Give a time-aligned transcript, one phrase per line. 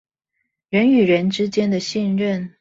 [0.69, 2.55] 人與人之間的信任